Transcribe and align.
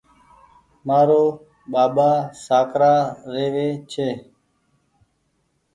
مآرو 0.87 1.23
ٻآٻآ 1.71 2.11
سآڪرآ 2.45 2.93
رهوي 3.33 3.69
ڇي 3.91 4.09